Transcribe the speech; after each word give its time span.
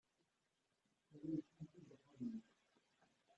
Sami 1.07 1.29
yessizdig 1.35 1.87
axxam-nni. 1.95 2.41